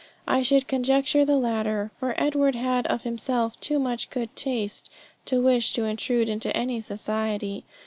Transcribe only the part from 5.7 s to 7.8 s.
to intrude into any society.